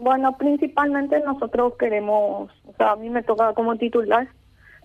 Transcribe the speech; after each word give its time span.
Bueno, 0.00 0.38
principalmente 0.38 1.20
nosotros 1.20 1.74
queremos, 1.78 2.50
o 2.66 2.72
sea, 2.78 2.92
a 2.92 2.96
mí 2.96 3.10
me 3.10 3.22
toca 3.22 3.52
como 3.52 3.76
titular 3.76 4.28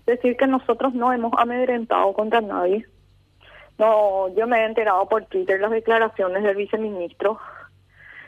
decir 0.06 0.36
que 0.36 0.46
nosotros 0.46 0.94
no 0.94 1.14
hemos 1.14 1.32
amedrentado 1.38 2.12
contra 2.12 2.42
nadie. 2.42 2.86
No, 3.78 4.28
yo 4.36 4.46
me 4.46 4.59
he 4.59 4.65
enterado 4.65 5.07
por 5.07 5.25
Twitter 5.25 5.59
las 5.62 5.71
declaraciones 5.71 6.43
del 6.43 6.57
viceministro. 6.57 7.39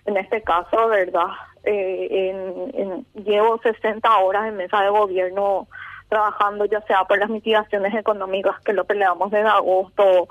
En 0.05 0.15
este 0.15 0.41
caso, 0.41 0.87
¿verdad? 0.87 1.27
Eh, 1.65 2.31
en, 2.73 3.05
llevo 3.25 3.59
60 3.61 4.17
horas 4.19 4.47
en 4.47 4.55
mesa 4.55 4.81
de 4.81 4.89
gobierno 4.89 5.67
trabajando 6.07 6.63
ya 6.63 6.79
sea 6.83 7.03
por 7.03 7.19
las 7.19 7.29
mitigaciones 7.29 7.93
económicas 7.95 8.61
que 8.61 8.71
lo 8.71 8.85
peleamos 8.85 9.29
desde 9.29 9.49
agosto, 9.49 10.29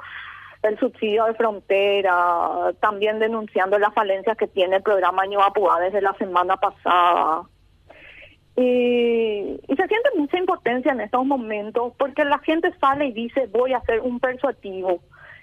el 0.67 0.79
subsidio 0.79 1.25
de 1.25 1.35
frontera, 1.35 2.73
también 2.80 3.19
denunciando 3.19 3.79
las 3.79 3.95
falencias 3.95 4.37
que 4.37 4.46
tiene 4.46 4.77
el 4.77 4.82
programa 4.82 5.25
Apua 5.45 5.81
desde 5.81 6.00
la 6.00 6.14
semana 6.14 6.57
pasada. 6.57 7.43
Y, 8.57 9.61
se 9.68 9.87
siente 9.87 10.11
mucha 10.17 10.39
impotencia 10.39 10.93
en 10.93 11.03
estos 11.03 11.26
momentos 11.26 11.93
porque 11.99 12.25
la 12.25 12.39
gente 12.39 12.73
sale 12.81 13.07
y 13.07 13.13
dice 13.13 13.46
voy 13.49 13.75
a 13.75 13.79
hacer 13.79 14.00
un 14.00 14.18
persuativo. 14.18 15.00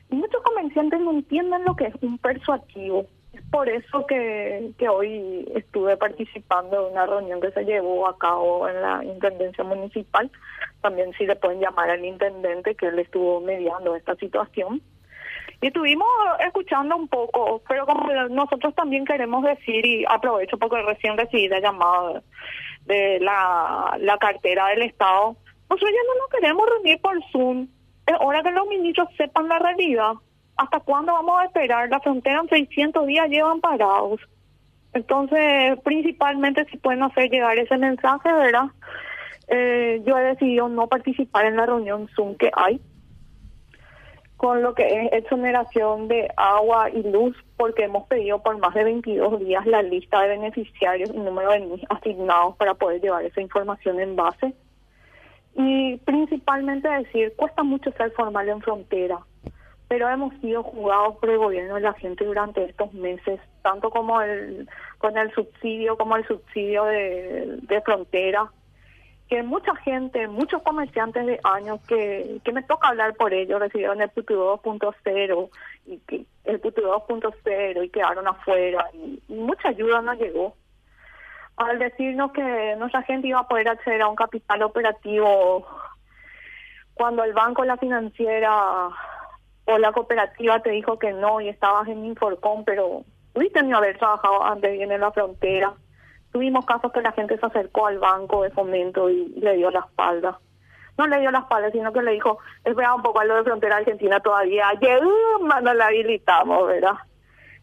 Y 0.10 0.16
muchos 0.16 0.42
comerciantes 0.42 1.00
no 1.00 1.12
entienden 1.12 1.64
lo 1.64 1.76
que 1.76 1.86
es 1.86 1.96
un 2.02 2.18
persuativo. 2.18 3.06
Es 3.34 3.42
por 3.52 3.70
eso 3.70 4.06
que, 4.08 4.72
que 4.78 4.90
hoy 4.90 5.48
estuve 5.56 5.98
participando 5.98 6.88
en 6.88 6.94
una 6.94 7.06
reunión 7.06 7.42
que 7.42 7.52
se 7.52 7.66
llevó 7.66 8.08
a 8.08 8.18
cabo 8.18 8.68
en 8.68 8.82
la 8.82 9.04
Intendencia 9.04 9.64
Municipal. 9.64 10.30
También 10.82 11.14
si 11.14 11.26
le 11.26 11.36
pueden 11.36 11.60
llamar 11.60 11.90
al 11.90 12.04
intendente 12.04 12.76
que 12.76 12.88
él 12.88 13.00
estuvo 13.00 13.42
mediando 13.42 13.96
esta 13.96 14.16
situación. 14.16 14.82
Y 15.64 15.68
estuvimos 15.68 16.10
escuchando 16.46 16.98
un 16.98 17.08
poco, 17.08 17.62
pero 17.70 17.86
como 17.86 18.12
nosotros 18.32 18.76
también 18.76 19.06
queremos 19.06 19.46
decir, 19.46 19.86
y 19.86 20.04
aprovecho 20.06 20.58
porque 20.58 20.82
recién 20.82 21.18
recibí 21.18 21.48
la 21.48 21.62
llamada 21.62 22.22
de 22.86 23.18
la, 23.22 23.96
la 23.98 24.18
cartera 24.18 24.68
del 24.68 24.82
Estado, 24.82 25.38
nosotros 25.70 25.90
ya 25.90 26.02
no 26.06 26.20
nos 26.20 26.30
queremos 26.32 26.68
reunir 26.68 27.00
por 27.00 27.18
Zoom. 27.32 27.70
Es 28.06 28.16
hora 28.20 28.44
que 28.44 28.52
los 28.52 28.68
ministros 28.68 29.08
sepan 29.16 29.48
la 29.48 29.58
realidad. 29.58 30.12
¿Hasta 30.58 30.82
cuándo 30.82 31.14
vamos 31.14 31.40
a 31.40 31.46
esperar? 31.46 31.88
La 31.88 32.02
frontera 32.02 32.42
en 32.42 32.50
600 32.50 33.08
días 33.08 33.30
llevan 33.30 33.62
parados. 33.62 34.20
Entonces, 34.92 35.80
principalmente 35.86 36.66
si 36.66 36.76
pueden 36.76 37.04
hacer 37.04 37.30
llegar 37.30 37.58
ese 37.58 37.78
mensaje, 37.78 38.34
¿verdad? 38.34 38.66
Eh, 39.48 40.02
yo 40.06 40.18
he 40.18 40.24
decidido 40.24 40.68
no 40.68 40.88
participar 40.88 41.46
en 41.46 41.56
la 41.56 41.68
reunión 41.68 42.10
Zoom 42.18 42.36
que 42.36 42.52
hay 42.54 42.82
con 44.44 44.62
lo 44.62 44.76
que 44.76 44.86
es 44.86 45.14
exoneración 45.14 46.10
de 46.10 46.30
agua 46.36 46.90
y 46.90 47.02
luz, 47.02 47.34
porque 47.56 47.86
hemos 47.86 48.06
pedido 48.08 48.44
por 48.44 48.58
más 48.58 48.74
de 48.74 48.84
22 48.84 49.40
días 49.40 49.66
la 49.66 49.82
lista 49.82 50.22
de 50.22 50.28
beneficiarios 50.28 51.12
y 51.14 51.18
número 51.18 51.54
de 51.54 51.62
NIS 51.62 51.86
asignados 51.88 52.58
para 52.58 52.74
poder 52.74 53.00
llevar 53.00 53.24
esa 53.24 53.40
información 53.40 54.02
en 54.02 54.18
base. 54.18 54.54
Y 55.56 55.96
principalmente 56.00 56.90
decir, 56.90 57.34
cuesta 57.38 57.64
mucho 57.64 57.94
ser 57.94 58.12
formal 58.12 58.50
en 58.50 58.60
frontera, 58.60 59.20
pero 59.88 60.10
hemos 60.10 60.34
sido 60.42 60.62
jugados 60.62 61.16
por 61.20 61.30
el 61.30 61.38
gobierno 61.38 61.76
de 61.76 61.82
la 61.82 61.94
gente 61.94 62.26
durante 62.26 62.66
estos 62.66 62.94
meses, 62.94 63.40
tanto 63.62 63.92
como 63.92 64.22
el 64.22 64.68
con 64.98 65.18
el 65.18 65.34
subsidio 65.34 65.96
como 65.96 66.18
el 66.18 66.28
subsidio 66.28 66.84
de, 66.84 67.60
de 67.62 67.82
frontera, 67.82 68.52
que 69.34 69.42
mucha 69.42 69.76
gente, 69.78 70.28
muchos 70.28 70.62
comerciantes 70.62 71.26
de 71.26 71.40
años 71.44 71.82
que, 71.88 72.40
que 72.44 72.52
me 72.52 72.62
toca 72.62 72.90
hablar 72.90 73.16
por 73.16 73.34
ellos 73.34 73.60
recibieron 73.60 74.00
el 74.00 74.10
PUTU 74.10 74.36
2.0 74.36 75.50
y 75.88 75.98
que 76.02 76.26
el 76.44 76.60
PUTU 76.60 76.84
2.0 76.84 77.84
y 77.84 77.90
quedaron 77.90 78.28
afuera 78.28 78.88
y, 78.94 79.20
mucha 79.34 79.70
ayuda 79.70 80.02
no 80.02 80.14
llegó. 80.14 80.56
Al 81.58 81.80
decirnos 81.80 82.32
que 82.32 82.76
nuestra 82.78 83.02
gente 83.02 83.28
iba 83.28 83.40
a 83.40 83.48
poder 83.48 83.70
acceder 83.70 84.04
a 84.04 84.08
un 84.08 84.16
capital 84.16 84.62
operativo 84.62 85.66
cuando 86.94 87.24
el 87.24 87.34
banco, 87.34 87.66
la 87.66 87.78
financiera 87.78 88.90
o 89.66 89.78
la 89.80 89.92
cooperativa 89.94 90.60
te 90.60 90.70
dijo 90.70 91.00
que 91.00 91.12
no 91.12 91.42
y 91.42 91.50
estabas 91.50 91.88
en 91.88 92.06
Inforcom, 92.06 92.66
pero 92.66 93.04
pudiste 93.34 93.64
ni 93.64 93.74
haber 93.74 93.98
trabajado 93.98 94.44
antes 94.44 94.74
bien 94.74 94.92
en 94.92 95.02
la 95.02 95.12
frontera 95.12 95.74
Tuvimos 96.34 96.66
casos 96.66 96.92
que 96.92 97.02
la 97.02 97.12
gente 97.12 97.38
se 97.38 97.46
acercó 97.46 97.88
al 97.88 98.00
banco 98.00 98.42
de 98.42 98.50
fomento 98.50 99.10
y 99.10 99.28
le 99.40 99.56
dio 99.56 99.70
la 99.70 99.82
espalda. 99.82 100.40
No 100.98 101.08
le 101.08 101.20
dio 101.20 101.30
la 101.30 101.40
espalda, 101.40 101.72
sino 101.72 101.94
que 101.94 102.02
le 102.02 102.12
dijo, 102.12 102.40
espera 102.66 102.96
un 102.96 103.04
poco 103.04 103.20
a 103.20 103.26
lo 103.26 103.36
de 103.36 103.44
frontera 103.44 103.78
argentina 103.78 104.20
todavía, 104.20 104.66
no 105.42 105.74
la 105.74 105.86
habilitamos, 105.86 106.68
¿verdad? 106.68 106.96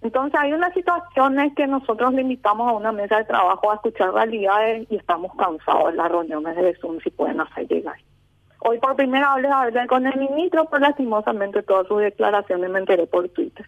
Entonces 0.02 0.40
hay 0.40 0.52
unas 0.52 0.72
situaciones 0.72 1.52
que 1.54 1.66
nosotros 1.66 2.14
le 2.14 2.22
invitamos 2.22 2.68
a 2.68 2.72
una 2.72 2.92
mesa 2.92 3.18
de 3.18 3.24
trabajo 3.24 3.70
a 3.70 3.74
escuchar 3.74 4.12
realidades 4.14 4.86
y 4.90 4.96
estamos 4.96 5.32
cansados 5.36 5.90
de 5.90 5.96
las 5.96 6.08
reuniones 6.08 6.56
de 6.56 6.74
Zoom 6.76 7.00
si 7.00 7.10
pueden 7.10 7.40
hacer 7.40 7.66
llegar. 7.68 7.96
Hoy 8.60 8.78
por 8.78 8.94
primera 8.94 9.34
vez 9.34 9.50
hablé 9.50 9.86
con 9.88 10.06
el 10.06 10.18
ministro, 10.18 10.66
pero 10.70 10.80
lastimosamente 10.80 11.62
todas 11.62 11.86
sus 11.88 12.00
declaraciones 12.00 12.70
me 12.70 12.78
enteré 12.78 13.06
por 13.06 13.28
Twitter. 13.30 13.66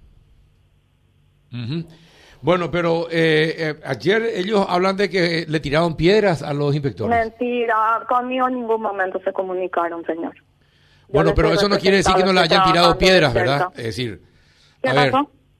Bueno, 2.42 2.72
pero 2.72 3.06
eh, 3.08 3.54
eh, 3.56 3.80
ayer 3.84 4.22
ellos 4.34 4.66
hablan 4.68 4.96
de 4.96 5.08
que 5.08 5.46
le 5.48 5.60
tiraron 5.60 5.96
piedras 5.96 6.42
a 6.42 6.52
los 6.52 6.74
inspectores. 6.74 7.16
Mentira, 7.16 8.04
conmigo 8.08 8.48
en 8.48 8.54
ningún 8.54 8.82
momento 8.82 9.20
se 9.24 9.32
comunicaron, 9.32 10.04
señor. 10.04 10.34
bueno, 11.08 11.32
pero 11.34 11.52
eso 11.52 11.68
no 11.68 11.78
quiere 11.78 11.98
decir 11.98 12.14
que 12.14 12.24
no 12.24 12.32
le 12.32 12.40
hayan 12.40 12.64
tirado 12.64 12.98
piedras, 12.98 13.32
¿verdad? 13.32 13.68
Es 13.76 13.84
decir, 13.84 14.22
a 14.82 14.92
ver, 14.92 15.12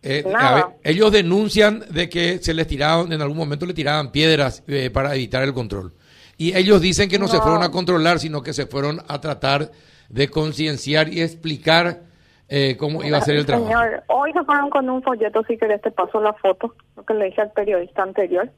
eh, 0.02 0.24
a 0.36 0.54
ver, 0.54 0.64
ellos 0.82 1.12
denuncian 1.12 1.84
de 1.88 2.08
que 2.08 2.38
se 2.38 2.52
les 2.52 2.66
tiraron, 2.66 3.12
en 3.12 3.22
algún 3.22 3.36
momento 3.36 3.64
le 3.64 3.74
tiraban 3.74 4.10
piedras 4.10 4.64
para 4.92 5.14
evitar 5.14 5.44
el 5.44 5.54
control. 5.54 5.94
Y 6.36 6.56
ellos 6.56 6.80
dicen 6.80 7.08
que 7.08 7.20
no, 7.20 7.28
se 7.28 7.38
fueron 7.40 7.62
a 7.62 7.70
controlar, 7.70 8.18
sino 8.18 8.42
que 8.42 8.52
se 8.52 8.66
fueron 8.66 9.00
a 9.06 9.20
tratar 9.20 9.70
de 10.08 10.28
concienciar 10.28 11.12
y 11.12 11.22
explicar 11.22 12.11
eh, 12.48 12.76
cómo 12.76 13.02
iba 13.02 13.18
a 13.18 13.22
ser 13.22 13.36
el 13.36 13.46
trabajo. 13.46 13.66
Señor, 13.66 14.02
hoy 14.08 14.32
se 14.32 14.44
fueron 14.44 14.70
con 14.70 14.88
un 14.90 15.02
folleto, 15.02 15.42
si 15.44 15.56
querés 15.56 15.80
te 15.80 15.90
paso 15.90 16.20
la 16.20 16.32
foto, 16.34 16.74
lo 16.96 17.04
que 17.04 17.14
le 17.14 17.26
dije 17.26 17.40
al 17.40 17.52
periodista 17.52 18.02
anterior. 18.02 18.50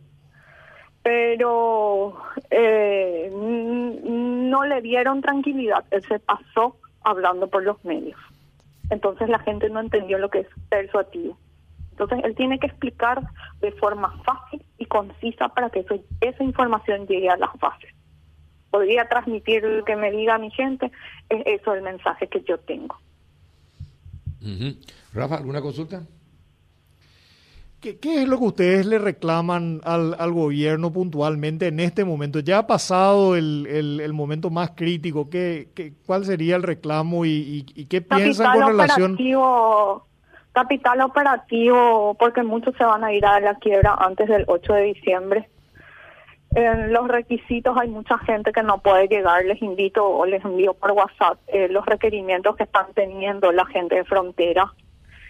Pero 1.03 2.17
eh, 2.51 3.31
no 3.33 4.65
le 4.65 4.81
dieron 4.81 5.21
tranquilidad, 5.21 5.85
él 5.91 6.03
se 6.09 6.19
pasó 6.19 6.77
hablando 7.03 7.49
por 7.49 7.63
los 7.63 7.85
medios. 7.85 8.19
Entonces 8.91 9.29
la 9.29 9.39
gente 9.39 9.69
no 9.71 9.81
entendió 9.81 10.19
lo 10.19 10.31
que 10.31 10.41
es 10.41 10.49
persuativo. 10.69 11.39
Entonces 11.93 12.21
él 12.25 12.35
tiene 12.35 12.59
que 12.59 12.67
explicar 12.67 13.23
de 13.61 13.71
forma 13.73 14.11
fácil 14.25 14.65
y 14.79 14.87
concisa 14.87 15.49
para 15.51 15.71
que 15.71 15.81
eso, 15.81 15.95
esa 16.21 16.43
información 16.43 17.07
llegue 17.07 17.29
a 17.29 17.37
las 17.37 17.53
bases. 17.61 17.95
Podría 18.71 19.09
transmitir 19.09 19.63
lo 19.63 19.85
que 19.85 19.95
me 19.95 20.11
diga 20.11 20.37
mi 20.39 20.51
gente, 20.51 20.91
es 21.29 21.43
eso 21.47 21.75
el 21.75 21.83
mensaje 21.83 22.27
que 22.27 22.43
yo 22.43 22.59
tengo. 22.59 22.99
Rafa, 25.13 25.37
¿alguna 25.37 25.61
consulta? 25.61 26.03
¿Qué, 27.81 28.23
es 28.23 28.27
lo 28.27 28.39
que 28.39 28.45
ustedes 28.45 28.87
le 28.87 28.99
reclaman 28.99 29.83
al, 29.85 30.17
al, 30.19 30.33
gobierno 30.33 30.91
puntualmente 30.91 31.67
en 31.67 31.81
este 31.81 32.03
momento? 32.05 32.41
Ya 32.41 32.59
ha 32.59 32.67
pasado 32.67 33.37
el, 33.37 33.67
el, 33.67 34.13
momento 34.15 34.49
más 34.49 34.71
crítico. 34.71 35.29
¿Qué, 35.29 35.69
qué, 35.75 35.93
cuál 36.07 36.25
sería 36.25 36.57
el 36.57 36.63
reclamo 36.63 37.27
y, 37.27 37.67
y, 37.75 37.85
qué 37.85 38.01
piensan 38.01 38.59
con 38.59 38.69
relación? 38.69 39.19
Capital 40.53 41.01
operativo, 41.03 42.15
porque 42.19 42.43
muchos 42.43 42.75
se 42.77 42.85
van 42.85 43.05
a 43.05 43.13
ir 43.13 43.27
a 43.27 43.39
la 43.41 43.57
quiebra 43.57 43.95
antes 43.99 44.29
del 44.29 44.45
8 44.47 44.73
de 44.73 44.83
diciembre 44.83 45.51
en 46.55 46.93
los 46.93 47.09
requisitos 47.09 47.77
hay 47.77 47.89
mucha 47.89 48.17
gente 48.19 48.53
que 48.53 48.63
no 48.63 48.79
puede 48.79 49.09
llegar. 49.09 49.45
Les 49.45 49.61
invito 49.61 50.07
o 50.07 50.25
les 50.25 50.45
envío 50.45 50.75
por 50.75 50.93
WhatsApp 50.93 51.39
eh, 51.49 51.69
los 51.69 51.85
requerimientos 51.85 52.57
que 52.57 52.63
están 52.63 52.87
teniendo 52.95 53.51
la 53.51 53.67
gente 53.67 53.97
de 53.97 54.05
frontera, 54.05 54.73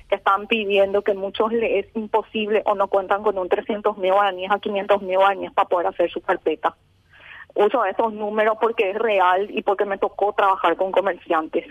que 0.08 0.16
están 0.16 0.46
pidiendo 0.46 1.02
que 1.02 1.14
muchos 1.14 1.52
les 1.52 1.86
es 1.86 1.96
imposible 1.96 2.62
o 2.66 2.74
no 2.74 2.88
cuentan 2.88 3.22
con 3.22 3.38
un 3.38 3.48
300 3.48 3.96
mil 3.96 4.12
guaraníes 4.12 4.50
a 4.50 4.58
500 4.58 5.02
mil 5.02 5.16
guaraníes 5.16 5.52
para 5.52 5.68
poder 5.68 5.86
hacer 5.86 6.10
su 6.10 6.20
carpeta. 6.20 6.76
Uso 7.54 7.84
esos 7.84 8.12
números 8.12 8.58
porque 8.60 8.90
es 8.90 8.96
real 8.96 9.48
y 9.50 9.62
porque 9.62 9.86
me 9.86 9.96
tocó 9.96 10.34
trabajar 10.34 10.76
con 10.76 10.92
comerciantes 10.92 11.64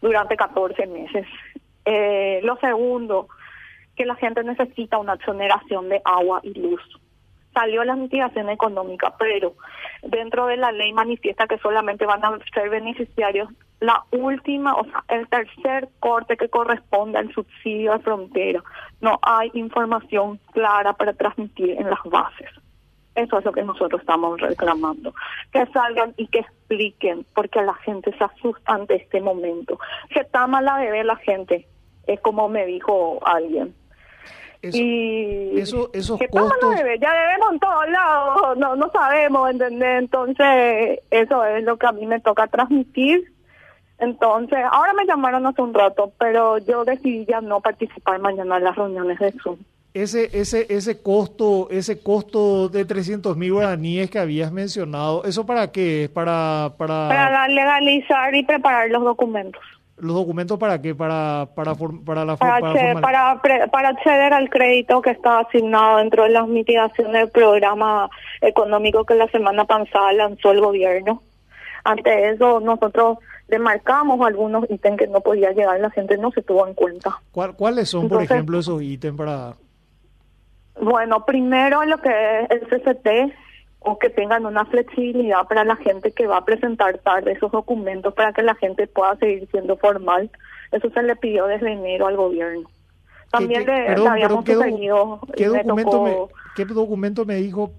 durante 0.00 0.36
14 0.36 0.86
meses. 0.86 1.26
Eh, 1.84 2.40
lo 2.42 2.56
segundo, 2.56 3.28
que 3.94 4.06
la 4.06 4.14
gente 4.14 4.42
necesita 4.42 4.96
una 4.98 5.14
exoneración 5.14 5.90
de 5.90 6.00
agua 6.04 6.40
y 6.42 6.54
luz 6.54 6.80
salió 7.54 7.84
la 7.84 7.96
mitigación 7.96 8.50
económica, 8.50 9.14
pero 9.18 9.54
dentro 10.02 10.46
de 10.46 10.56
la 10.56 10.72
ley 10.72 10.92
manifiesta 10.92 11.46
que 11.46 11.58
solamente 11.58 12.04
van 12.04 12.24
a 12.24 12.38
ser 12.52 12.68
beneficiarios 12.68 13.48
la 13.80 14.04
última, 14.12 14.74
o 14.74 14.84
sea, 14.84 15.04
el 15.08 15.28
tercer 15.28 15.88
corte 16.00 16.36
que 16.36 16.48
corresponde 16.48 17.18
al 17.18 17.32
subsidio 17.32 17.92
de 17.92 17.98
frontera. 18.00 18.62
No 19.00 19.18
hay 19.22 19.50
información 19.54 20.40
clara 20.52 20.94
para 20.94 21.12
transmitir 21.12 21.70
en 21.70 21.90
las 21.90 22.02
bases. 22.04 22.48
Eso 23.14 23.38
es 23.38 23.44
lo 23.44 23.52
que 23.52 23.62
nosotros 23.62 24.00
estamos 24.00 24.40
reclamando. 24.40 25.14
Que 25.52 25.66
salgan 25.66 26.14
y 26.16 26.26
que 26.28 26.40
expliquen, 26.40 27.26
porque 27.34 27.62
la 27.62 27.74
gente 27.74 28.16
se 28.16 28.24
asusta 28.24 28.72
ante 28.72 28.96
este 28.96 29.20
momento. 29.20 29.78
Se 30.12 30.24
tama 30.24 30.62
la 30.62 30.78
bebé 30.78 31.04
la 31.04 31.16
gente, 31.16 31.68
es 32.06 32.20
como 32.20 32.48
me 32.48 32.66
dijo 32.66 33.20
alguien 33.26 33.74
y 34.72 35.58
eso, 35.58 35.90
esos 35.92 36.20
costos... 36.30 36.76
ya 37.00 37.12
debemos 37.12 37.52
en 37.52 37.58
todos 37.60 37.88
lados, 37.88 38.58
no, 38.58 38.76
no 38.76 38.90
sabemos, 38.90 39.50
¿entendés? 39.50 40.00
Entonces, 40.00 41.00
eso 41.10 41.44
es 41.44 41.64
lo 41.64 41.76
que 41.76 41.86
a 41.86 41.92
mí 41.92 42.06
me 42.06 42.20
toca 42.20 42.46
transmitir. 42.46 43.32
Entonces, 43.98 44.58
ahora 44.70 44.92
me 44.94 45.06
llamaron 45.06 45.46
hace 45.46 45.62
un 45.62 45.74
rato, 45.74 46.12
pero 46.18 46.58
yo 46.58 46.84
decidí 46.84 47.24
ya 47.26 47.40
no 47.40 47.60
participar 47.60 48.18
mañana 48.20 48.56
en 48.56 48.64
las 48.64 48.76
reuniones 48.76 49.18
de 49.18 49.32
Zoom. 49.42 49.58
Ese, 49.94 50.28
ese, 50.32 50.66
ese 50.68 51.00
costo, 51.00 51.68
ese 51.70 52.02
costo 52.02 52.68
de 52.68 52.84
300 52.84 53.36
mil 53.36 53.52
guaraníes 53.52 54.10
que 54.10 54.18
habías 54.18 54.50
mencionado, 54.50 55.24
¿eso 55.24 55.46
para 55.46 55.70
qué? 55.70 56.10
Para, 56.12 56.72
para... 56.76 57.08
Para 57.08 57.46
legalizar 57.46 58.34
y 58.34 58.42
preparar 58.42 58.90
los 58.90 59.04
documentos. 59.04 59.62
¿Los 59.96 60.16
documentos 60.16 60.58
para 60.58 60.82
qué? 60.82 60.94
Para, 60.94 61.48
para, 61.54 61.74
para 61.74 62.24
la 62.24 62.36
para, 62.36 62.60
para, 63.00 63.66
para, 63.70 63.88
acceder 63.90 64.32
al 64.32 64.50
crédito 64.50 65.00
que 65.00 65.10
está 65.10 65.40
asignado 65.40 65.98
dentro 65.98 66.24
de 66.24 66.30
las 66.30 66.48
mitigaciones 66.48 67.12
del 67.12 67.30
programa 67.30 68.10
económico 68.40 69.04
que 69.04 69.14
la 69.14 69.28
semana 69.28 69.64
pasada 69.64 70.12
lanzó 70.12 70.50
el 70.50 70.60
gobierno. 70.60 71.22
Ante 71.84 72.30
eso, 72.30 72.58
nosotros 72.58 73.18
demarcamos 73.46 74.20
algunos 74.26 74.68
ítems 74.68 74.98
que 74.98 75.06
no 75.06 75.20
podía 75.20 75.52
llegar, 75.52 75.78
la 75.78 75.90
gente 75.90 76.16
no 76.16 76.32
se 76.32 76.42
tuvo 76.42 76.66
en 76.66 76.74
cuenta. 76.74 77.20
¿Cuáles 77.30 77.88
son, 77.88 78.08
por 78.08 78.22
ejemplo, 78.22 78.58
esos 78.58 78.82
ítems 78.82 79.16
para...? 79.16 79.54
Bueno, 80.80 81.24
primero 81.24 81.84
lo 81.84 81.98
que 81.98 82.10
es 82.10 82.50
el 82.50 82.60
CCT, 82.66 83.32
o 83.84 83.98
que 83.98 84.10
tengan 84.10 84.46
una 84.46 84.64
flexibilidad 84.64 85.46
para 85.46 85.64
la 85.64 85.76
gente 85.76 86.10
que 86.12 86.26
va 86.26 86.38
a 86.38 86.44
presentar 86.44 86.98
tarde 86.98 87.32
esos 87.32 87.52
documentos 87.52 88.14
para 88.14 88.32
que 88.32 88.42
la 88.42 88.54
gente 88.54 88.86
pueda 88.86 89.16
seguir 89.16 89.48
siendo 89.50 89.76
formal. 89.76 90.30
Eso 90.72 90.90
se 90.90 91.02
le 91.02 91.14
pidió 91.16 91.46
desde 91.46 91.72
enero 91.72 92.06
al 92.06 92.16
gobierno. 92.16 92.68
También 93.30 93.66
le, 93.66 93.88
habíamos 94.08 94.44
¿qué, 94.44 94.52
¿qué 95.36 95.48
documento 95.48 96.02
me, 96.02 96.16
¿Qué 96.56 96.64
documento 96.64 97.24
me 97.24 97.34
dijo? 97.36 97.70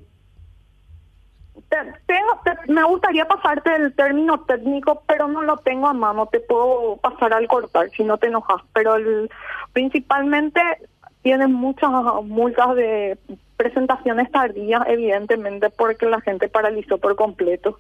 me 2.67 2.83
gustaría 2.83 3.25
pasarte 3.25 3.75
el 3.75 3.93
término 3.95 4.41
técnico, 4.41 5.03
pero 5.07 5.27
no 5.27 5.41
lo 5.41 5.57
tengo 5.57 5.87
a 5.87 5.93
mano. 5.93 6.27
Te 6.27 6.39
puedo 6.39 6.97
pasar 6.97 7.33
al 7.33 7.47
cortar 7.47 7.89
si 7.91 8.03
no 8.03 8.17
te 8.17 8.27
enojas. 8.27 8.61
Pero 8.73 8.95
el, 8.95 9.29
principalmente 9.73 10.61
tienen 11.25 11.53
muchas 11.53 11.89
multas 12.23 12.75
de 12.75 13.17
presentaciones 13.57 14.29
tardías, 14.29 14.83
evidentemente, 14.85 15.71
porque 15.71 16.05
la 16.05 16.21
gente 16.21 16.47
paralizó 16.49 16.99
por 16.99 17.15
completo. 17.15 17.79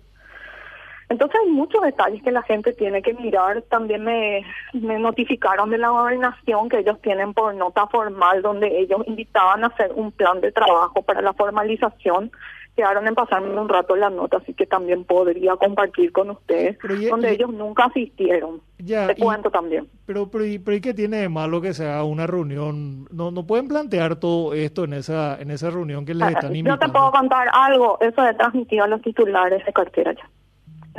Entonces 1.09 1.39
hay 1.39 1.51
muchos 1.51 1.79
detalles 1.83 2.23
que 2.23 2.31
la 2.31 2.41
gente 2.41 2.73
tiene 2.73 3.03
que 3.03 3.13
mirar. 3.13 3.61
También 3.69 4.03
me, 4.03 4.43
me 4.73 4.97
notificaron 4.97 5.69
de 5.69 5.77
la 5.77 5.89
gobernación 5.89 6.69
que 6.69 6.79
ellos 6.79 6.99
tienen 7.03 7.35
por 7.35 7.53
nota 7.53 7.85
formal 7.85 8.41
donde 8.41 8.79
ellos 8.79 9.03
invitaban 9.05 9.63
a 9.63 9.67
hacer 9.67 9.91
un 9.93 10.11
plan 10.11 10.41
de 10.41 10.51
trabajo 10.51 11.03
para 11.03 11.21
la 11.21 11.33
formalización 11.33 12.31
quedaron 12.75 13.07
en 13.07 13.15
pasarme 13.15 13.57
un 13.59 13.69
rato 13.69 13.95
la 13.95 14.09
nota, 14.09 14.37
así 14.37 14.53
que 14.53 14.65
también 14.65 15.05
podría 15.05 15.55
compartir 15.55 16.11
con 16.11 16.29
ustedes, 16.31 16.77
donde 17.09 17.31
ellos 17.31 17.51
nunca 17.51 17.85
asistieron. 17.85 18.61
Ya, 18.77 19.07
Te 19.07 19.15
cuento 19.15 19.49
también. 19.49 19.87
Pero, 20.05 20.29
pero, 20.29 20.45
¿y, 20.45 20.59
qué 20.81 20.93
tiene 20.93 21.17
de 21.17 21.29
malo 21.29 21.61
que 21.61 21.73
sea 21.73 22.03
una 22.03 22.27
reunión? 22.27 23.07
¿No 23.11 23.31
no 23.31 23.47
pueden 23.47 23.67
plantear 23.67 24.17
todo 24.17 24.53
esto 24.53 24.83
en 24.83 24.93
esa 24.93 25.39
en 25.39 25.51
esa 25.51 25.69
reunión 25.69 26.05
que 26.05 26.13
les 26.13 26.27
ah, 26.27 26.31
están 26.31 26.55
invitando? 26.55 26.85
Yo 26.85 26.91
te 26.91 26.97
puedo 26.97 27.11
contar 27.11 27.47
algo, 27.53 27.97
eso 28.01 28.21
de 28.21 28.33
transmitido 28.33 28.83
a 28.83 28.87
los 28.87 29.01
titulares 29.01 29.65
de 29.65 29.73
cartera 29.73 30.13
ya, 30.13 30.29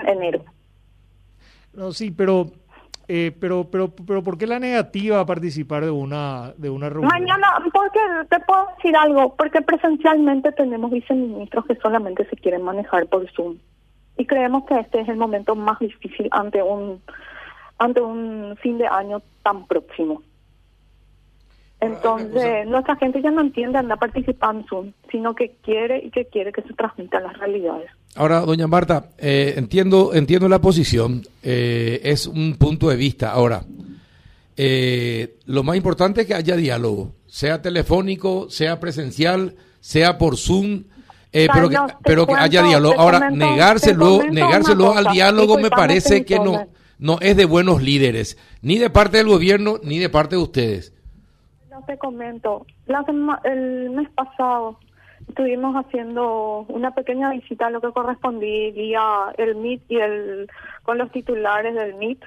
en 0.02 0.08
enero. 0.08 0.44
No, 1.74 1.92
sí, 1.92 2.10
pero 2.10 2.50
eh, 3.08 3.32
pero, 3.38 3.68
pero, 3.70 3.92
pero, 4.06 4.22
¿por 4.22 4.36
qué 4.36 4.46
la 4.46 4.58
negativa 4.58 5.20
a 5.20 5.26
participar 5.26 5.84
de 5.84 5.90
una, 5.90 6.52
de 6.56 6.70
una 6.70 6.88
reunión? 6.88 7.12
Mañana, 7.12 7.46
porque 7.72 8.00
te 8.28 8.40
puedo 8.40 8.66
decir 8.76 8.96
algo, 8.96 9.34
porque 9.36 9.62
presencialmente 9.62 10.50
tenemos 10.52 10.90
viceministros 10.90 11.66
que 11.66 11.76
solamente 11.76 12.28
se 12.28 12.36
quieren 12.36 12.62
manejar 12.62 13.06
por 13.06 13.30
Zoom. 13.32 13.58
Y 14.16 14.26
creemos 14.26 14.64
que 14.64 14.80
este 14.80 15.00
es 15.00 15.08
el 15.08 15.16
momento 15.16 15.54
más 15.54 15.78
difícil 15.78 16.28
ante 16.32 16.62
un, 16.62 17.00
ante 17.78 18.00
un 18.00 18.56
fin 18.60 18.78
de 18.78 18.86
año 18.86 19.22
tan 19.42 19.66
próximo. 19.66 20.22
Entonces, 21.86 22.66
nuestra 22.66 22.96
gente 22.96 23.22
ya 23.22 23.30
no 23.30 23.40
entiende 23.40 23.78
andar 23.78 23.98
participando 23.98 24.60
en 24.60 24.66
Zoom, 24.68 24.92
sino 25.10 25.34
que 25.34 25.56
quiere 25.62 26.04
y 26.04 26.10
que 26.10 26.26
quiere 26.26 26.52
que 26.52 26.62
se 26.62 26.74
transmitan 26.74 27.22
las 27.22 27.38
realidades. 27.38 27.90
Ahora, 28.14 28.40
doña 28.40 28.66
Marta, 28.66 29.10
eh, 29.18 29.54
entiendo, 29.56 30.14
entiendo 30.14 30.48
la 30.48 30.60
posición, 30.60 31.22
eh, 31.42 32.00
es 32.02 32.26
un 32.26 32.56
punto 32.56 32.88
de 32.88 32.96
vista. 32.96 33.30
Ahora, 33.30 33.62
eh, 34.56 35.36
lo 35.46 35.62
más 35.62 35.76
importante 35.76 36.22
es 36.22 36.26
que 36.26 36.34
haya 36.34 36.56
diálogo, 36.56 37.12
sea 37.26 37.60
telefónico, 37.60 38.48
sea 38.48 38.80
presencial, 38.80 39.54
sea 39.80 40.16
por 40.16 40.36
Zoom, 40.36 40.84
pero, 41.30 41.68
que, 41.68 41.76
pero 42.02 42.26
que 42.26 42.34
haya 42.34 42.62
diálogo. 42.62 42.98
Ahora, 42.98 43.30
negárselo, 43.30 44.22
negárselo 44.30 44.96
al 44.96 45.12
diálogo 45.12 45.58
me 45.58 45.68
parece 45.68 46.24
que 46.24 46.38
no, 46.38 46.68
no 46.98 47.18
es 47.20 47.36
de 47.36 47.44
buenos 47.44 47.82
líderes, 47.82 48.38
ni 48.62 48.78
de 48.78 48.88
parte 48.88 49.18
del 49.18 49.28
gobierno, 49.28 49.78
ni 49.82 49.98
de 49.98 50.08
parte 50.08 50.36
de 50.36 50.42
ustedes. 50.42 50.95
Te 51.84 51.98
comento, 51.98 52.66
el 53.44 53.90
mes 53.90 54.08
pasado 54.10 54.78
estuvimos 55.28 55.74
haciendo 55.76 56.64
una 56.68 56.92
pequeña 56.92 57.30
visita 57.30 57.66
a 57.66 57.70
lo 57.70 57.80
que 57.80 57.92
correspondía 57.92 59.34
el 59.36 59.56
MIT 59.56 59.82
y 59.88 59.96
el 59.96 60.50
con 60.82 60.98
los 60.98 61.10
titulares 61.10 61.74
del 61.74 61.94
MIT 61.94 62.22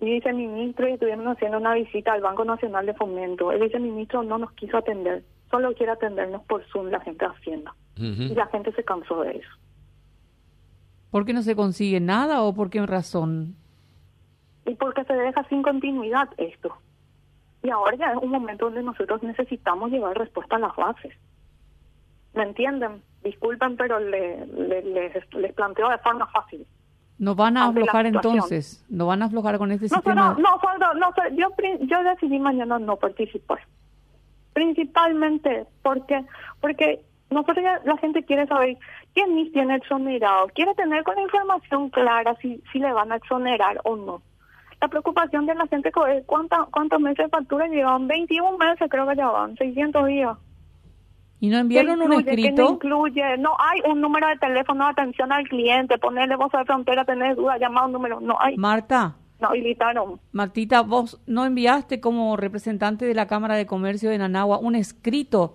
y 0.00 0.04
viceministro 0.06 0.88
y 0.88 0.92
estuvimos 0.92 1.26
haciendo 1.26 1.58
una 1.58 1.74
visita 1.74 2.12
al 2.12 2.22
Banco 2.22 2.44
Nacional 2.44 2.86
de 2.86 2.94
Fomento. 2.94 3.52
El 3.52 3.60
viceministro 3.60 4.22
no 4.22 4.38
nos 4.38 4.52
quiso 4.52 4.78
atender, 4.78 5.24
solo 5.50 5.74
quiere 5.74 5.92
atendernos 5.92 6.42
por 6.44 6.64
Zoom 6.70 6.86
la 6.86 7.00
gente 7.00 7.24
de 7.24 7.32
Hacienda. 7.32 7.74
Y 7.96 8.34
la 8.34 8.46
gente 8.46 8.72
se 8.72 8.82
cansó 8.82 9.20
de 9.20 9.32
eso. 9.32 9.50
¿Por 11.10 11.26
qué 11.26 11.34
no 11.34 11.42
se 11.42 11.54
consigue 11.54 12.00
nada 12.00 12.42
o 12.42 12.54
por 12.54 12.70
qué 12.70 12.84
razón? 12.86 13.56
Y 14.64 14.74
porque 14.76 15.04
se 15.04 15.12
deja 15.12 15.44
sin 15.48 15.62
continuidad 15.62 16.30
esto. 16.38 16.74
Y 17.62 17.70
ahora 17.70 17.96
ya 17.96 18.12
es 18.12 18.18
un 18.18 18.30
momento 18.30 18.66
donde 18.66 18.82
nosotros 18.82 19.22
necesitamos 19.22 19.90
llevar 19.90 20.16
respuesta 20.16 20.56
a 20.56 20.60
las 20.60 20.74
bases. 20.76 21.14
¿Me 22.34 22.44
entienden? 22.44 23.02
Disculpen, 23.22 23.76
pero 23.76 23.98
le, 23.98 24.46
les, 24.46 25.52
planteo 25.54 25.90
de 25.90 25.98
forma 25.98 26.26
fácil. 26.28 26.66
¿No 27.18 27.34
van 27.34 27.58
a 27.58 27.66
aflojar 27.66 28.06
entonces? 28.06 28.82
¿No 28.88 29.06
van 29.06 29.22
a 29.22 29.26
aflojar 29.26 29.58
con 29.58 29.70
este 29.72 29.88
sistema? 29.88 30.14
No, 30.14 30.58
no, 30.78 30.94
no, 30.94 31.12
yo, 31.32 31.48
yo 31.80 32.02
decidí 32.02 32.38
mañana 32.38 32.78
no 32.78 32.96
participar. 32.96 33.60
Principalmente 34.54 35.66
porque 35.82 36.24
porque 36.60 37.04
nosotros 37.30 37.64
la 37.84 37.96
gente 37.98 38.24
quiere 38.24 38.46
saber 38.46 38.76
quién 39.14 39.52
tiene 39.52 39.76
exonerado, 39.76 40.48
quiere 40.48 40.74
tener 40.74 41.04
con 41.04 41.14
la 41.16 41.22
información 41.22 41.90
clara 41.90 42.36
si, 42.40 42.62
si 42.72 42.78
le 42.78 42.92
van 42.92 43.12
a 43.12 43.16
exonerar 43.16 43.80
o 43.84 43.96
no. 43.96 44.22
La 44.80 44.88
preocupación 44.88 45.46
de 45.46 45.54
la 45.54 45.66
gente 45.66 45.90
es 45.90 46.24
cuántos 46.26 47.00
meses 47.00 47.26
de 47.26 47.28
factura 47.28 47.66
llevan, 47.68 48.06
21 48.06 48.56
meses 48.56 48.88
creo 48.90 49.06
que 49.06 49.14
llevan, 49.14 49.56
600 49.56 50.06
días. 50.06 50.38
¿Y 51.40 51.48
no 51.48 51.58
enviaron 51.58 52.02
un 52.02 52.12
escrito? 52.12 52.62
no 52.62 52.70
incluye? 52.72 53.38
No 53.38 53.56
hay 53.58 53.80
un 53.90 54.00
número 54.00 54.28
de 54.28 54.36
teléfono 54.36 54.84
de 54.84 54.90
atención 54.90 55.32
al 55.32 55.48
cliente, 55.48 55.98
ponerle 55.98 56.36
voz 56.36 56.52
de 56.52 56.64
frontera, 56.64 57.04
tener 57.04 57.34
duda, 57.34 57.56
llamar 57.58 57.86
un 57.86 57.92
número, 57.92 58.20
no 58.20 58.36
hay. 58.38 58.56
Marta. 58.56 59.16
No 59.40 59.48
habilitaron. 59.48 60.20
Martita, 60.32 60.82
vos 60.82 61.18
no 61.26 61.46
enviaste 61.46 61.98
como 62.00 62.36
representante 62.36 63.06
de 63.06 63.14
la 63.14 63.26
Cámara 63.26 63.54
de 63.54 63.64
Comercio 63.64 64.10
de 64.10 64.18
Nanagua 64.18 64.58
un 64.58 64.74
escrito 64.74 65.54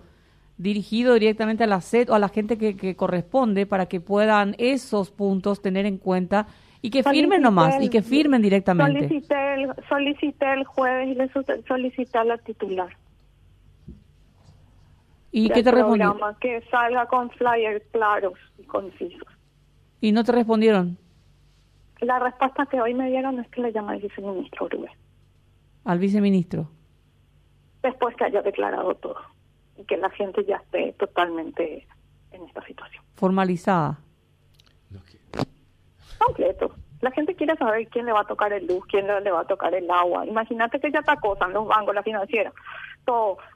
dirigido 0.58 1.14
directamente 1.14 1.64
a 1.64 1.66
la 1.66 1.80
SED 1.80 2.10
o 2.10 2.14
a 2.14 2.18
la 2.18 2.28
gente 2.28 2.58
que, 2.58 2.96
corresponde 2.96 3.66
para 3.66 3.86
que 3.86 4.00
puedan 4.00 4.56
esos 4.58 5.10
puntos 5.10 5.62
tener 5.62 5.86
en 5.86 5.98
cuenta 5.98 6.48
y 6.86 6.90
que 6.90 7.02
firmen 7.02 7.42
nomás 7.42 7.82
y 7.82 7.90
que 7.90 8.00
firmen 8.00 8.40
directamente. 8.40 9.08
Solicité 9.08 9.54
el, 9.54 9.72
solicité 9.88 10.52
el 10.52 10.64
jueves 10.64 11.08
y 11.08 11.14
le 11.14 11.28
solicité 11.66 12.18
a 12.18 12.24
la 12.24 12.38
titular. 12.38 12.96
¿Y 15.32 15.50
qué 15.50 15.64
te 15.64 15.70
respondieron? 15.72 16.18
Que 16.40 16.62
salga 16.70 17.06
con 17.06 17.30
flyers 17.30 17.82
claros 17.90 18.34
y 18.58 18.62
concisos. 18.62 19.28
¿Y 20.00 20.12
no 20.12 20.22
te 20.22 20.30
respondieron? 20.30 20.96
La 22.00 22.20
respuesta 22.20 22.66
que 22.66 22.80
hoy 22.80 22.94
me 22.94 23.08
dieron 23.10 23.40
es 23.40 23.48
que 23.48 23.62
le 23.62 23.72
llama 23.72 23.92
al 23.92 24.00
viceministro 24.00 24.66
Uribe. 24.66 24.90
¿Al 25.84 25.98
viceministro? 25.98 26.70
Después 27.82 28.14
que 28.14 28.24
haya 28.24 28.42
declarado 28.42 28.94
todo 28.94 29.18
y 29.76 29.84
que 29.84 29.96
la 29.96 30.10
gente 30.10 30.44
ya 30.44 30.56
esté 30.56 30.92
totalmente 30.92 31.86
en 32.30 32.44
esta 32.44 32.64
situación. 32.64 33.02
¿Formalizada? 33.16 33.98
Completo. 36.18 36.74
La 37.06 37.12
gente 37.12 37.36
quiere 37.36 37.54
saber 37.54 37.86
quién 37.86 38.04
le 38.04 38.10
va 38.10 38.22
a 38.22 38.26
tocar 38.26 38.52
el 38.52 38.66
luz, 38.66 38.84
quién 38.88 39.06
le 39.06 39.30
va 39.30 39.42
a 39.42 39.46
tocar 39.46 39.72
el 39.72 39.88
agua. 39.88 40.26
Imagínate 40.26 40.80
que 40.80 40.90
ya 40.90 41.02
te 41.02 41.12
acosan 41.12 41.52
los 41.52 41.68
bancos, 41.68 41.94
la 41.94 42.02
financiera. 42.02 42.52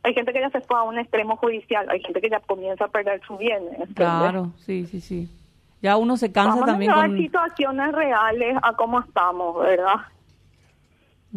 Hay 0.04 0.14
gente 0.14 0.32
que 0.32 0.40
ya 0.40 0.50
se 0.50 0.60
fue 0.60 0.78
a 0.78 0.84
un 0.84 1.00
extremo 1.00 1.34
judicial, 1.36 1.84
hay 1.90 2.00
gente 2.00 2.20
que 2.20 2.30
ya 2.30 2.38
comienza 2.38 2.84
a 2.84 2.88
perder 2.88 3.20
su 3.26 3.36
bien. 3.36 3.64
Claro, 3.96 4.52
sí, 4.58 4.86
sí, 4.86 5.00
sí. 5.00 5.28
Ya 5.82 5.96
uno 5.96 6.16
se 6.16 6.30
cansa 6.30 6.64
también 6.64 6.92
a 6.92 6.94
con... 6.94 7.16
situaciones 7.16 7.90
reales 7.90 8.56
a 8.62 8.72
cómo 8.74 9.00
estamos, 9.00 9.60
¿verdad? 9.60 9.96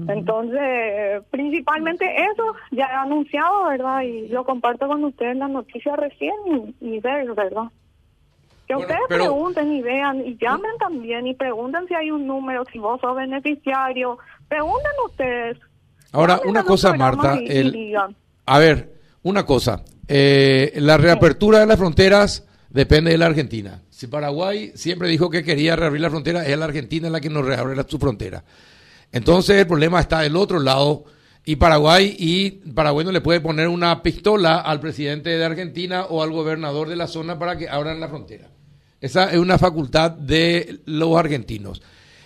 Entonces, 0.08 1.24
principalmente 1.32 2.06
eso, 2.06 2.54
ya 2.70 2.86
he 2.86 2.96
anunciado, 2.96 3.70
¿verdad? 3.70 4.02
Y 4.02 4.28
lo 4.28 4.44
comparto 4.44 4.88
con 4.88 5.04
ustedes 5.04 5.36
la 5.36 5.48
noticia 5.48 5.96
recién 5.96 6.36
y, 6.80 7.00
ver, 7.00 7.34
¿verdad? 7.34 7.72
Que 8.68 8.76
ustedes 8.76 9.02
pregunten 9.08 9.72
y 9.74 9.82
vean 9.82 10.26
y 10.26 10.38
llamen 10.38 10.72
también 10.80 11.28
y 11.28 11.34
pregunten 11.34 11.88
si 11.88 11.94
hay 11.94 12.12
un 12.12 12.26
número, 12.26 12.64
si 12.72 12.80
vos 12.80 13.00
sos 13.02 13.16
beneficiario. 13.16 14.18
Pregunten 14.48 14.92
ustedes. 15.06 15.58
Ahora, 16.12 16.40
una 16.46 16.64
cosa, 16.64 16.94
Marta. 16.94 17.38
el, 17.40 17.96
a 18.46 18.60
ver, 18.60 18.94
una 19.24 19.46
cosa. 19.46 19.84
Eh, 20.08 20.74
la 20.78 20.98
reapertura 20.98 21.60
de 21.60 21.66
las 21.66 21.78
fronteras 21.78 22.48
depende 22.70 23.12
de 23.12 23.18
la 23.18 23.28
Argentina. 23.28 23.82
Si 23.90 24.08
Paraguay 24.08 24.72
siempre 24.76 25.08
dijo 25.08 25.30
que 25.30 25.44
quería 25.44 25.76
reabrir 25.76 26.02
la 26.02 26.10
frontera, 26.10 26.46
es 26.46 26.58
la 26.58 26.66
Argentina 26.66 27.10
la 27.10 27.22
que 27.22 27.30
nos 27.30 27.46
reabre 27.46 27.76
su 27.88 27.98
frontera. 28.00 28.44
Entonces 29.12 29.58
el 29.58 29.68
problema 29.68 30.00
está 30.00 30.22
del 30.22 30.36
otro 30.36 30.60
lado 30.60 31.06
y 31.46 31.58
Paraguay 31.58 32.16
y 32.18 32.52
Paraguay 32.52 33.06
no 33.06 33.12
le 33.12 33.22
puede 33.22 33.42
poner 33.42 33.68
una 33.68 34.02
pistola 34.02 34.60
al 34.60 34.80
presidente 34.80 35.30
de 35.32 35.44
Argentina 35.44 36.06
o 36.06 36.24
al 36.24 36.32
gobernador 36.32 36.88
de 36.88 36.96
la 36.96 37.08
zona 37.08 37.38
para 37.38 37.58
que 37.58 37.68
abran 37.68 38.00
la 38.00 38.08
frontera. 38.08 38.50
Esa 39.02 39.30
es 39.32 39.38
una 39.38 39.58
facultad 39.58 40.12
de 40.12 40.80
los 40.86 41.18
argentinos. 41.18 41.82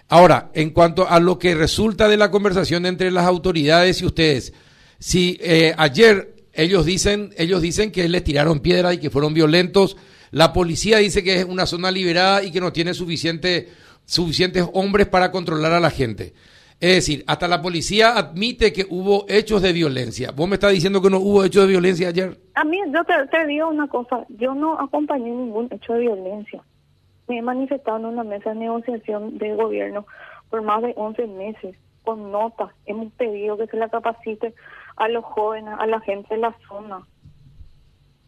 Ahora, 0.10 0.52
en 0.54 0.70
cuanto 0.70 1.10
a 1.10 1.20
lo 1.20 1.40
que 1.40 1.56
resulta 1.56 2.08
de 2.08 2.18
la 2.18 2.30
conversación 2.30 2.86
entre 2.86 3.10
las 3.12 3.26
autoridades 3.26 4.02
y 4.02 4.06
ustedes, 4.06 4.54
si 5.00 5.38
eh, 5.42 5.74
ayer 5.78 6.36
ellos 6.54 6.86
dicen, 6.86 7.34
ellos 7.38 7.62
dicen 7.62 7.92
que 7.92 8.08
les 8.08 8.24
tiraron 8.24 8.60
piedra 8.60 8.94
y 8.94 9.00
que 9.00 9.10
fueron 9.10 9.34
violentos, 9.34 9.98
la 10.32 10.54
policía 10.54 11.00
dice 11.00 11.24
que 11.24 11.40
es 11.40 11.46
una 11.46 11.66
zona 11.66 11.92
liberada 11.92 12.44
y 12.44 12.52
que 12.52 12.62
no 12.62 12.72
tiene 12.72 12.94
suficiente, 12.94 13.70
suficientes 14.06 14.66
hombres 14.74 15.08
para 15.08 15.32
controlar 15.32 15.74
a 15.74 15.80
la 15.80 15.90
gente. 15.90 16.34
Es 16.80 16.94
decir, 16.94 17.24
hasta 17.26 17.48
la 17.48 17.60
policía 17.60 18.16
admite 18.16 18.72
que 18.72 18.86
hubo 18.88 19.26
hechos 19.28 19.64
de 19.64 19.74
violencia. 19.74 20.30
¿Vos 20.32 20.48
me 20.48 20.56
estás 20.56 20.74
diciendo 20.74 21.02
que 21.02 21.10
no 21.10 21.18
hubo 21.18 21.44
hechos 21.44 21.64
de 21.64 21.70
violencia 21.70 22.10
ayer? 22.10 22.38
A 22.54 22.64
mí, 22.64 22.78
yo 22.94 23.04
te, 23.04 23.48
digo 23.48 23.68
una 23.70 23.88
cosa, 23.88 24.26
yo 24.30 24.54
no 24.54 24.80
acompañé 24.80 25.32
ningún 25.32 25.68
hecho 25.72 25.94
de 25.94 26.02
violencia. 26.02 26.62
Me 27.28 27.40
he 27.40 27.42
manifestado 27.42 27.98
en 27.98 28.06
una 28.06 28.24
mesa 28.24 28.52
de 28.52 28.58
negociación 28.58 29.40
del 29.40 29.56
gobierno 29.56 30.06
por 30.52 30.62
más 30.62 30.84
de 30.84 30.94
11 30.96 31.26
meses, 31.28 31.76
con 32.04 32.32
notas. 32.32 32.70
Hemos 32.86 33.12
pedido 33.14 33.58
que 33.58 33.66
se 33.66 33.76
la 33.76 33.90
capacite 33.90 34.54
a 34.98 35.08
los 35.10 35.26
jóvenes, 35.26 35.74
a 35.80 35.88
la 35.88 36.00
gente 36.02 36.36
de 36.36 36.42
la 36.42 36.56
zona. 36.68 37.02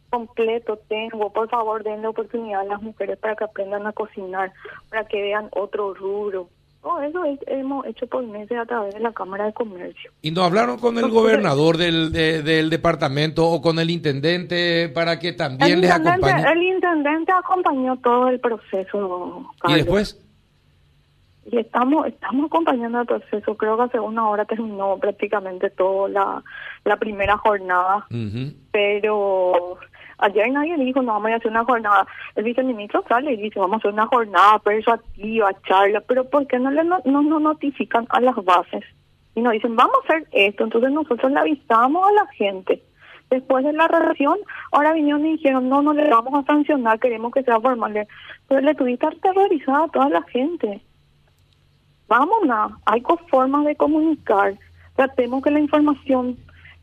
Completo 0.09 0.79
tengo, 0.87 1.31
por 1.31 1.49
favor, 1.49 1.83
denle 1.83 2.07
oportunidad 2.07 2.61
a 2.61 2.65
las 2.65 2.81
mujeres 2.81 3.19
para 3.19 3.35
que 3.35 3.43
aprendan 3.43 3.85
a 3.85 3.93
cocinar, 3.93 4.51
para 4.89 5.05
que 5.07 5.21
vean 5.21 5.49
otro 5.51 5.93
rubro 5.93 6.49
Oh, 6.81 7.01
eso 7.01 7.21
hemos 7.47 7.85
hecho 7.87 8.07
por 8.07 8.25
meses 8.25 8.57
a 8.57 8.65
través 8.65 8.93
de 8.93 9.01
la 9.01 9.11
Cámara 9.11 9.45
de 9.45 9.53
Comercio. 9.53 10.11
¿Y 10.21 10.31
no 10.31 10.43
hablaron 10.43 10.79
con 10.79 10.97
el 10.97 11.09
gobernador 11.09 11.75
del, 11.75 12.13
del 12.13 12.69
departamento 12.69 13.45
o 13.45 13.61
con 13.61 13.79
el 13.79 13.89
intendente 13.89 14.87
para 14.87 15.19
que 15.19 15.33
también 15.33 15.81
les 15.81 15.91
acompañe? 15.91 16.49
El 16.49 16.63
intendente 16.63 17.33
acompañó 17.33 17.97
todo 17.97 18.29
el 18.29 18.39
proceso. 18.39 19.53
¿Y 19.67 19.73
después? 19.73 20.25
Y 21.51 21.57
estamos 21.57 22.07
estamos 22.07 22.45
acompañando 22.45 23.01
el 23.01 23.07
proceso. 23.07 23.57
Creo 23.57 23.75
que 23.75 23.83
hace 23.83 23.99
una 23.99 24.29
hora 24.29 24.45
terminó 24.45 24.97
prácticamente 24.99 25.69
toda 25.71 26.07
la, 26.07 26.43
la 26.85 26.97
primera 26.97 27.37
jornada. 27.37 28.07
Pero 28.71 29.79
Ayer 30.19 30.51
nadie 30.51 30.77
dijo, 30.77 31.01
no, 31.01 31.13
vamos 31.13 31.31
a 31.31 31.35
hacer 31.35 31.51
una 31.51 31.63
jornada. 31.63 32.05
El 32.35 32.43
viceministro 32.43 33.03
sale 33.07 33.33
y 33.33 33.37
dice, 33.37 33.59
vamos 33.59 33.75
a 33.75 33.77
hacer 33.77 33.93
una 33.93 34.07
jornada 34.07 34.59
persuasiva, 34.59 35.51
charla, 35.65 36.01
pero 36.01 36.29
¿por 36.29 36.45
qué 36.47 36.59
no 36.59 36.71
le 36.71 36.83
no, 36.83 36.99
no, 37.05 37.39
notifican 37.39 38.05
a 38.09 38.19
las 38.19 38.35
bases? 38.43 38.83
Y 39.35 39.41
nos 39.41 39.53
dicen, 39.53 39.75
vamos 39.75 39.95
a 39.95 40.07
hacer 40.07 40.27
esto. 40.33 40.65
Entonces 40.65 40.91
nosotros 40.91 41.31
le 41.31 41.39
avisamos 41.39 42.05
a 42.05 42.11
la 42.11 42.27
gente. 42.33 42.83
Después 43.29 43.63
de 43.63 43.73
la 43.73 43.87
relación, 43.87 44.37
ahora 44.71 44.91
vinieron 44.91 45.25
y 45.25 45.37
dijeron, 45.37 45.69
no, 45.69 45.81
no 45.81 45.93
le 45.93 46.09
vamos 46.09 46.33
a 46.33 46.45
sancionar, 46.45 46.99
queremos 46.99 47.31
que 47.31 47.43
sea 47.43 47.59
formal. 47.59 48.07
Pero 48.47 48.61
le 48.61 48.75
tuviste 48.75 49.05
aterrorizada 49.05 49.85
a 49.85 49.89
toda 49.89 50.09
la 50.09 50.23
gente. 50.23 50.81
Vámonos, 52.07 52.73
hay 52.85 53.03
formas 53.29 53.65
de 53.65 53.75
comunicar. 53.75 54.55
Tratemos 54.95 55.43
que 55.43 55.51
la 55.51 55.59
información 55.59 56.37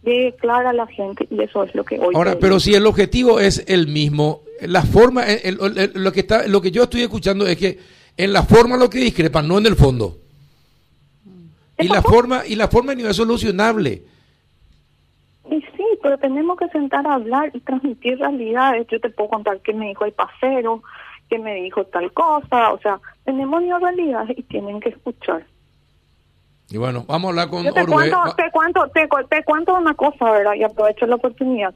llegue 0.07 0.35
clara 0.37 0.71
a 0.71 0.73
la 0.73 0.87
gente 0.87 1.27
y 1.31 1.43
eso 1.43 1.65
es 1.65 1.75
lo 1.75 1.85
que 1.85 1.99
hoy. 1.99 2.15
Ahora, 2.15 2.39
pero 2.41 2.59
si 2.61 2.75
el 2.75 2.87
objetivo 2.87 3.41
es 3.41 3.65
el 3.67 3.89
mismo, 3.89 4.43
la 4.61 4.83
forma, 4.83 5.25
lo 5.95 6.13
que 6.13 6.21
está, 6.21 6.47
lo 6.47 6.63
que 6.63 6.71
yo 6.71 6.85
estoy 6.85 7.03
escuchando 7.03 7.47
es 7.47 7.57
que 7.57 7.79
en 8.17 8.33
la 8.33 8.43
forma 8.43 8.77
lo 8.77 8.89
que 8.89 8.99
discrepan, 8.99 9.47
no 9.47 9.59
en 9.59 9.67
el 9.67 9.77
fondo. 9.77 10.17
Y 11.79 11.89
la 11.89 12.01
forma 12.01 12.47
y 12.47 12.55
la 12.55 12.69
forma 12.69 12.95
no 12.95 13.09
es 13.09 13.17
solucionable. 13.17 14.03
Y 15.51 15.61
sí, 15.61 15.85
pero 16.03 16.17
tenemos 16.19 16.59
que 16.59 16.69
sentar 16.69 17.07
a 17.07 17.15
hablar 17.15 17.51
y 17.53 17.61
transmitir 17.61 18.19
realidades. 18.19 18.87
Yo 18.89 18.99
te 18.99 19.11
puedo 19.11 19.29
contar 19.29 19.61
que 19.61 19.75
me 19.75 19.89
dijo 19.89 20.07
el 20.07 20.13
pasero, 20.13 20.83
que 21.29 21.39
me 21.39 21.55
dijo 21.57 21.85
tal 21.85 22.13
cosa, 22.13 22.73
o 22.73 22.79
sea, 22.79 22.99
tenemos 23.25 23.63
realidades 23.63 24.39
y 24.39 24.43
tienen 24.45 24.81
que 24.81 24.91
escuchar. 24.91 25.45
Y 26.69 26.79
bueno, 26.79 27.05
vamos 27.07 27.29
a 27.29 27.31
hablar 27.31 27.49
con 27.49 27.63
Yo 27.63 27.73
te 27.73 27.87
Cuento, 27.87 28.19
te, 28.37 28.51
cuento, 28.51 28.89
te, 29.29 29.45
cuento 29.45 29.75
una 29.75 29.95
cosa, 29.95 30.31
¿verdad? 30.33 30.55
Y 30.55 30.65
aprovecho 30.65 31.07
la 31.07 31.15
oportunidad. 31.15 31.75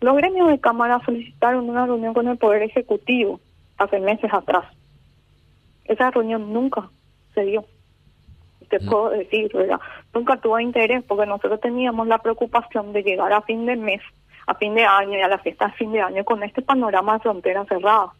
Los 0.00 0.16
gremios 0.16 0.48
de 0.48 0.60
Cámara 0.60 1.00
solicitaron 1.04 1.68
una 1.68 1.86
reunión 1.86 2.14
con 2.14 2.28
el 2.28 2.38
Poder 2.38 2.62
Ejecutivo 2.62 3.40
hace 3.78 3.98
meses 3.98 4.32
atrás. 4.32 4.64
Esa 5.84 6.10
reunión 6.10 6.52
nunca 6.52 6.90
se 7.34 7.42
dio. 7.44 7.64
Te 8.68 8.80
puedo 8.80 9.10
decir, 9.10 9.50
¿verdad? 9.52 9.80
Nunca 10.14 10.36
tuvo 10.36 10.58
interés 10.58 11.04
porque 11.04 11.26
nosotros 11.26 11.60
teníamos 11.60 12.06
la 12.06 12.18
preocupación 12.18 12.92
de 12.92 13.02
llegar 13.02 13.32
a 13.32 13.42
fin 13.42 13.66
de 13.66 13.76
mes, 13.76 14.00
a 14.46 14.54
fin 14.54 14.74
de 14.74 14.84
año 14.84 15.18
y 15.18 15.22
a 15.22 15.28
la 15.28 15.38
fiesta 15.38 15.66
de 15.66 15.72
fin 15.72 15.92
de 15.92 16.00
año 16.00 16.24
con 16.24 16.42
este 16.42 16.62
panorama 16.62 17.14
de 17.14 17.20
frontera 17.20 17.64
cerrada. 17.64 18.12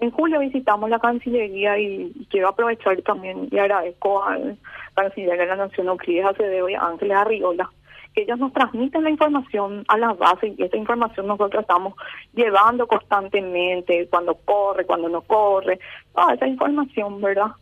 En 0.00 0.10
julio 0.10 0.40
visitamos 0.40 0.90
la 0.90 0.98
Cancillería 0.98 1.78
y, 1.78 2.12
quiero 2.30 2.48
aprovechar 2.48 3.00
también 3.02 3.48
y 3.50 3.58
agradezco 3.58 4.22
al 4.22 4.56
canciller 4.94 5.38
de 5.38 5.46
la 5.46 5.56
Nación 5.56 5.88
Euclides 5.88 6.26
Acevedo 6.26 6.68
y 6.68 6.74
a 6.74 6.82
Ángeles 6.82 7.16
Arriola 7.16 7.70
que 8.14 8.22
ellos 8.22 8.38
nos 8.38 8.52
transmiten 8.52 9.04
la 9.04 9.10
información 9.10 9.84
a 9.88 9.98
las 9.98 10.16
bases 10.18 10.58
y 10.58 10.62
esta 10.62 10.76
información 10.76 11.26
nosotros 11.26 11.62
estamos 11.62 11.94
llevando 12.34 12.86
constantemente, 12.86 14.08
cuando 14.08 14.34
corre, 14.34 14.86
cuando 14.86 15.08
no 15.08 15.22
corre, 15.22 15.78
toda 16.14 16.34
esa 16.34 16.46
información, 16.46 17.20
¿verdad? 17.20 17.52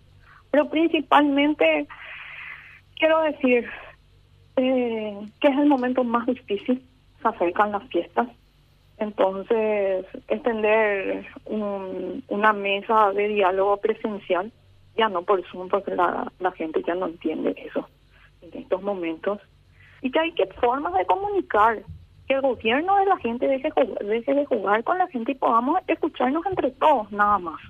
Pero 0.50 0.69
principalmente 0.71 1.87
quiero 2.97 3.21
decir 3.23 3.69
eh, 4.57 5.19
que 5.40 5.49
es 5.49 5.59
el 5.59 5.66
momento 5.66 6.05
más 6.05 6.26
difícil, 6.26 6.83
se 7.21 7.28
acercan 7.28 7.73
las 7.73 7.83
fiestas, 7.88 8.28
entonces, 8.99 10.07
extender 10.29 11.26
una 11.47 12.53
mesa 12.55 13.12
de 13.12 13.29
diálogo 13.29 13.76
presencial, 13.76 14.50
ya 14.97 15.09
no 15.09 15.23
por 15.23 15.47
Zoom, 15.49 15.69
porque 15.69 15.95
la, 15.95 16.33
la 16.38 16.53
gente 16.53 16.83
ya 16.87 16.95
no 16.95 17.07
entiende 17.07 17.55
eso 17.59 17.87
en 18.41 18.62
estos 18.62 18.83
momentos. 18.83 19.41
Y 20.00 20.11
que 20.11 20.19
hay 20.19 20.33
que 20.33 20.47
formas 20.61 20.95
de 20.95 21.05
comunicar, 21.05 21.83
que 22.26 22.35
el 22.35 22.41
gobierno 22.41 22.97
de 22.97 23.07
la 23.07 23.17
gente 23.19 23.47
deje, 23.47 23.71
deje 24.00 24.35
de 24.35 24.47
jugar 24.47 24.83
con 24.83 24.99
la 24.99 25.07
gente 25.09 25.33
y 25.33 25.37
podamos 25.37 25.81
escucharnos 25.87 26.45
entre 26.47 26.71
todos, 26.73 27.11
nada 27.12 27.38
más. 27.38 27.61